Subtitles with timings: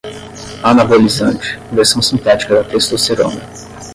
[0.63, 3.39] anabolizante, versão sintética da testosterona